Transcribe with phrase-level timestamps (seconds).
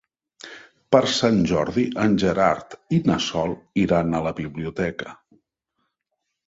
[0.95, 3.55] Per Sant Jordi en Gerard i na Sol
[3.85, 5.17] iran a la biblioteca.